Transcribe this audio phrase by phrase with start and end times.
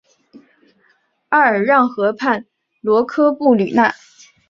[1.29, 2.47] 阿尔让河畔
[2.81, 3.93] 罗科布吕讷。